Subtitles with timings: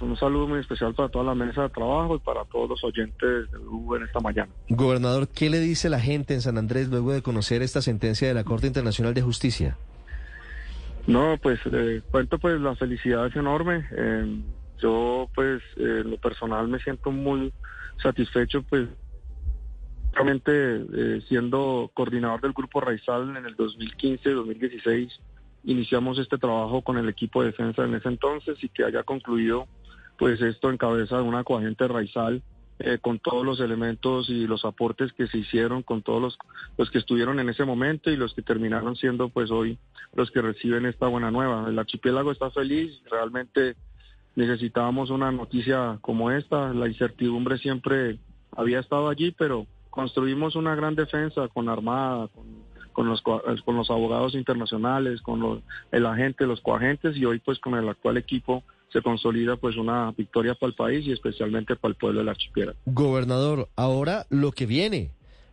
[0.00, 3.50] Un saludo muy especial para toda la mesa de trabajo y para todos los oyentes
[3.50, 4.48] de Blue en esta mañana.
[4.68, 8.34] Gobernador, ¿qué le dice la gente en San Andrés luego de conocer esta sentencia de
[8.34, 9.76] la Corte Internacional de Justicia?
[11.08, 13.84] No, pues eh, cuento pues la felicidad es enorme.
[13.90, 14.42] Eh,
[14.80, 17.52] yo pues en lo personal me siento muy
[18.00, 18.86] satisfecho pues
[20.12, 25.10] realmente eh, siendo coordinador del grupo Raizal en el 2015-2016
[25.64, 29.66] iniciamos este trabajo con el equipo de defensa en ese entonces y que haya concluido
[30.18, 32.42] pues esto en cabeza de una coagente Raizal
[32.78, 36.38] eh, con todos los elementos y los aportes que se hicieron con todos los,
[36.76, 39.78] los que estuvieron en ese momento y los que terminaron siendo pues hoy
[40.14, 41.68] los que reciben esta buena nueva.
[41.68, 43.76] El archipiélago está feliz, realmente
[44.34, 48.18] necesitábamos una noticia como esta, la incertidumbre siempre
[48.56, 52.46] había estado allí, pero construimos una gran defensa con Armada, con
[52.92, 55.60] con los, con los abogados internacionales, con los,
[55.90, 60.12] el agente, los coagentes y hoy pues con el actual equipo se consolida pues una
[60.12, 62.78] victoria para el país y especialmente para el pueblo del archipiélago.
[62.86, 65.10] Gobernador, ahora lo que viene.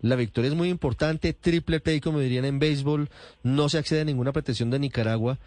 [0.00, 3.08] La victoria es muy importante, triple play como dirían en béisbol,
[3.42, 5.38] no se accede a ninguna pretensión de Nicaragua,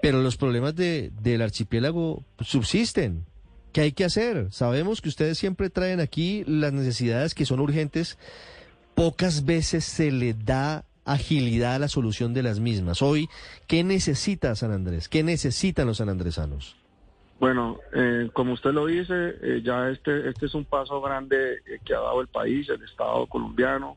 [0.00, 3.26] pero los problemas de, del archipiélago subsisten.
[3.72, 4.48] ¿Qué hay que hacer?
[4.50, 8.16] Sabemos que ustedes siempre traen aquí las necesidades que son urgentes.
[8.94, 13.02] Pocas veces se le da agilidad a la solución de las mismas.
[13.02, 13.28] Hoy,
[13.66, 15.08] ¿qué necesita San Andrés?
[15.08, 16.76] ¿Qué necesitan los sanandresanos?
[17.40, 21.78] Bueno, eh, como usted lo dice, eh, ya este, este es un paso grande eh,
[21.84, 23.96] que ha dado el país, el Estado colombiano.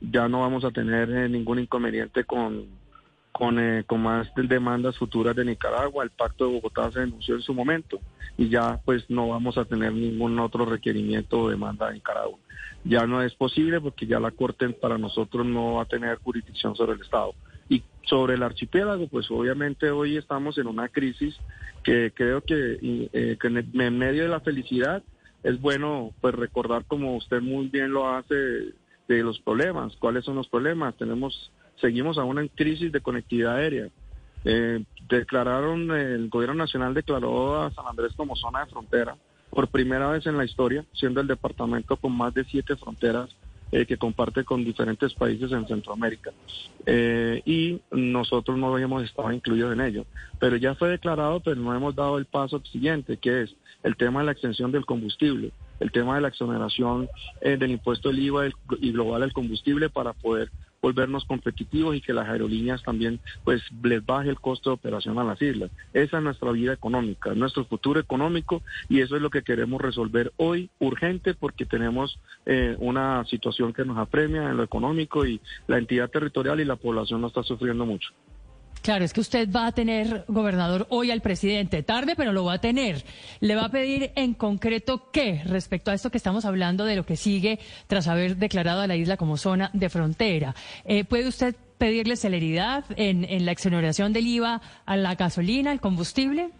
[0.00, 2.66] ya no vamos a tener ningún inconveniente con,
[3.34, 6.04] con, con más demandas futuras de Nicaragua.
[6.04, 8.00] El Pacto de Bogotá se denunció en su momento
[8.38, 12.38] y ya pues no vamos a tener ningún otro requerimiento o demanda de Nicaragua
[12.84, 16.76] ya no es posible porque ya la Corte para nosotros no va a tener jurisdicción
[16.76, 17.34] sobre el Estado.
[17.68, 21.34] Y sobre el archipiélago, pues obviamente hoy estamos en una crisis
[21.82, 22.78] que creo que,
[23.12, 25.02] eh, en, medio de la felicidad
[25.42, 29.96] es bueno pues recordar como usted muy bien lo hace de los problemas.
[29.96, 30.94] ¿Cuáles son los problemas?
[30.96, 33.88] Tenemos, seguimos aún en crisis de conectividad aérea.
[34.44, 39.16] Eh, declararon, el gobierno nacional declaró a San Andrés como zona de frontera
[39.50, 43.34] por primera vez en la historia, siendo el departamento con más de siete fronteras
[43.72, 46.32] eh, que comparte con diferentes países en Centroamérica.
[46.84, 50.04] Eh, y nosotros no habíamos estado incluidos en ello.
[50.38, 54.20] Pero ya fue declarado, pero no hemos dado el paso siguiente, que es el tema
[54.20, 57.08] de la extensión del combustible, el tema de la exoneración
[57.40, 58.48] del impuesto del IVA
[58.80, 60.50] y global del combustible para poder
[60.84, 65.24] volvernos competitivos y que las aerolíneas también pues les baje el costo de operación a
[65.24, 65.70] las islas.
[65.94, 70.34] Esa es nuestra vida económica, nuestro futuro económico y eso es lo que queremos resolver
[70.36, 75.78] hoy urgente porque tenemos eh, una situación que nos apremia en lo económico y la
[75.78, 78.10] entidad territorial y la población no está sufriendo mucho.
[78.84, 82.52] Claro, es que usted va a tener, gobernador, hoy al presidente, tarde, pero lo va
[82.52, 83.02] a tener.
[83.40, 87.06] Le va a pedir en concreto qué respecto a esto que estamos hablando de lo
[87.06, 90.54] que sigue tras haber declarado a la isla como zona de frontera.
[90.84, 96.50] Eh, ¿Puede usted pedirle celeridad en, la exoneración del IVA a la gasolina, al combustible?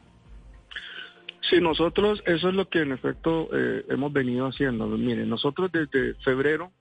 [1.50, 4.86] Sí, nosotros, eso es lo que en efecto eh, hemos venido haciendo.
[4.86, 6.72] Miren, nosotros desde febrero,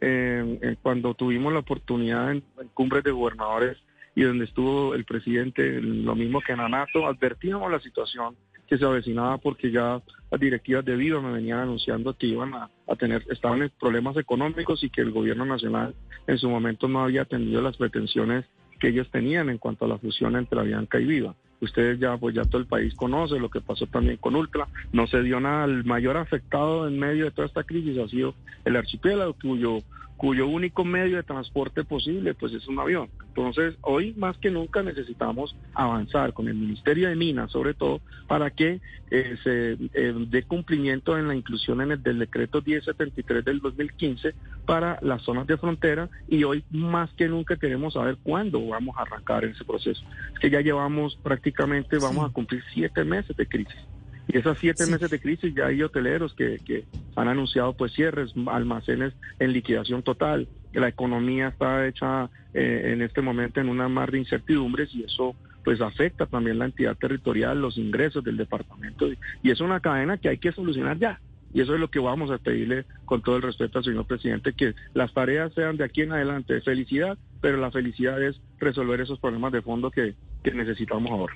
[0.00, 3.78] eh, cuando tuvimos la oportunidad en, en cumbres de gobernadores,
[4.14, 8.36] y donde estuvo el presidente, lo mismo que en ANATO, advertíamos la situación
[8.66, 10.00] que se avecinaba porque ya
[10.30, 14.82] las directivas de Viva me venían anunciando que iban a, tener, estaban en problemas económicos
[14.82, 15.94] y que el gobierno nacional
[16.26, 18.46] en su momento no había atendido las pretensiones
[18.80, 21.34] que ellos tenían en cuanto a la fusión entre Avianca y Viva.
[21.60, 24.66] Ustedes ya, pues ya todo el país conoce lo que pasó también con Ultra.
[24.92, 25.66] No se dio nada.
[25.66, 28.34] El mayor afectado en medio de toda esta crisis ha sido
[28.64, 29.78] el archipiélago, cuyo
[30.22, 33.08] cuyo único medio de transporte posible pues es un avión.
[33.26, 38.50] Entonces, hoy más que nunca necesitamos avanzar con el Ministerio de Minas, sobre todo, para
[38.50, 43.58] que eh, se eh, dé cumplimiento en la inclusión en el del decreto 1073 del
[43.58, 44.32] 2015
[44.64, 49.02] para las zonas de frontera y hoy más que nunca queremos saber cuándo vamos a
[49.02, 50.04] arrancar ese proceso.
[50.34, 53.88] Es que ya llevamos prácticamente, vamos a cumplir siete meses de crisis.
[54.28, 56.84] Y esas siete meses de crisis ya hay hoteleros que, que
[57.16, 60.48] han anunciado pues cierres, almacenes en liquidación total.
[60.72, 65.34] La economía está hecha eh, en este momento en una mar de incertidumbres y eso
[65.64, 69.06] pues afecta también la entidad territorial, los ingresos del departamento
[69.42, 71.20] y es una cadena que hay que solucionar ya.
[71.54, 74.54] Y eso es lo que vamos a pedirle con todo el respeto al señor presidente,
[74.54, 79.00] que las tareas sean de aquí en adelante de felicidad, pero la felicidad es resolver
[79.02, 81.34] esos problemas de fondo que, que necesitamos ahora.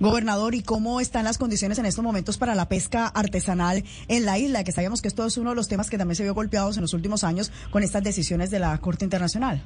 [0.00, 4.38] Gobernador, ¿y cómo están las condiciones en estos momentos para la pesca artesanal en la
[4.38, 4.64] isla?
[4.64, 6.82] Que sabíamos que esto es uno de los temas que también se vio golpeados en
[6.82, 9.62] los últimos años con estas decisiones de la Corte Internacional.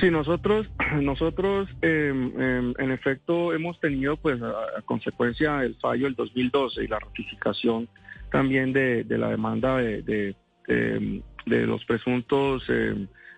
[0.00, 0.66] Sí, nosotros,
[1.00, 6.88] nosotros em, em, en efecto hemos tenido, pues, a, consecuencia del fallo del 2012 y
[6.88, 7.88] la ratificación
[8.30, 10.34] también de, la demanda de, de,
[10.68, 12.62] em, los presuntos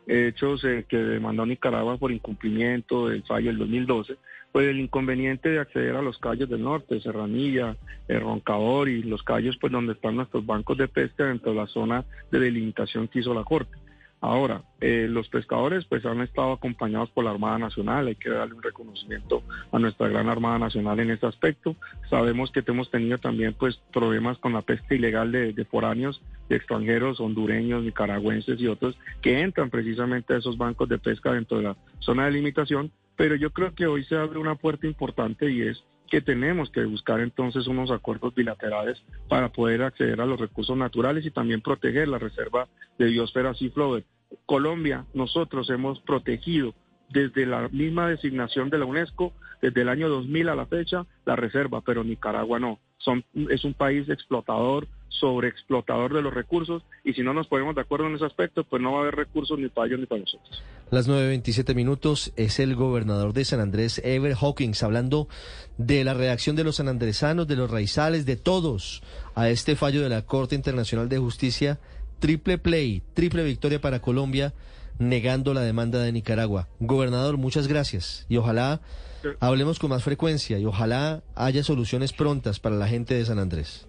[0.07, 4.17] hechos eh, que demandó Nicaragua por incumplimiento del fallo del 2012,
[4.53, 9.23] pues el inconveniente de acceder a los callos del norte, Serranilla, el Roncador y los
[9.23, 13.21] callos, pues donde están nuestros bancos de pesca dentro de la zona de delimitación que
[13.21, 13.77] hizo la Corte.
[14.25, 18.55] Ahora, eh, los pescadores pues han estado acompañados por la Armada Nacional, hay que darle
[18.55, 21.77] un reconocimiento a nuestra gran Armada Nacional en ese aspecto.
[22.09, 26.57] Sabemos que hemos tenido también pues problemas con la pesca ilegal de, de foráneos, de
[26.57, 31.65] extranjeros, hondureños, nicaragüenses y otros que entran precisamente a esos bancos de pesca dentro de
[31.65, 35.61] la zona de limitación, pero yo creo que hoy se abre una puerta importante y
[35.61, 40.79] es que tenemos que buscar entonces unos acuerdos bilaterales para poder acceder a los recursos
[40.79, 42.69] naturales y también proteger la reserva
[42.99, 44.05] de biosfera Seaflower.
[44.47, 46.75] Colombia, nosotros hemos protegido
[47.11, 49.33] desde la misma designación de la UNESCO,
[49.63, 52.79] desde el año 2000 a la fecha, la reserva, pero Nicaragua no.
[52.99, 57.83] Son, es un país explotador, sobreexplotador de los recursos, y si no nos ponemos de
[57.83, 60.23] acuerdo en ese aspecto, pues no va a haber recursos ni para ellos ni para
[60.23, 60.63] nosotros.
[60.91, 65.29] Las 9.27 minutos es el gobernador de San Andrés, Ever Hawkins, hablando
[65.79, 69.03] de la reacción de los sanandresanos, de los raizales, de todos
[69.35, 71.79] a este fallo de la Corte Internacional de Justicia
[72.25, 74.55] triple play, triple victoria para Colombia,
[74.99, 76.69] negando la demanda de Nicaragua.
[76.81, 78.81] Gobernador, muchas gracias y ojalá
[79.41, 83.87] hablemos con más frecuencia y ojalá haya soluciones prontas para la gente de San Andrés.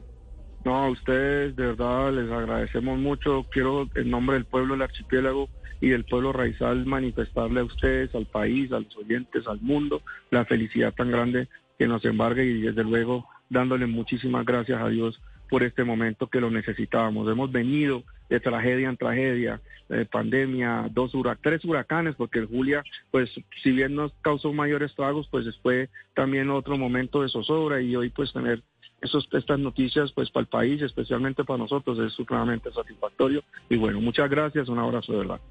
[0.66, 3.46] No, a ustedes de verdad les agradecemos mucho.
[3.50, 5.48] Quiero en nombre del pueblo del archipiélago
[5.80, 10.44] y del pueblo raizal manifestarle a ustedes, al país, a los oyentes, al mundo, la
[10.44, 11.48] felicidad tan grande
[11.80, 15.20] que nos embargue y desde luego dándole muchísimas gracias a Dios
[15.50, 17.30] por este momento que lo necesitábamos.
[17.30, 21.12] Hemos venido de tragedia en tragedia, de pandemia, dos
[21.42, 23.30] tres huracanes, porque el Julia, pues
[23.62, 28.10] si bien nos causó mayores estragos, pues fue también otro momento de zozobra y hoy
[28.10, 28.64] pues tener
[29.02, 33.44] esos, estas noticias pues para el país, especialmente para nosotros, es supremamente satisfactorio.
[33.70, 35.42] Y bueno, muchas gracias, un abrazo de verdad.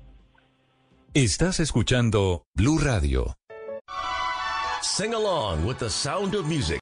[1.14, 3.37] Estás escuchando Blue Radio.
[4.82, 6.73] Sing along with the sound of music.